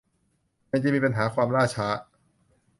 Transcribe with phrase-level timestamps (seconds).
[0.69, 1.87] ยังจะมีปัญหาความล่าช้า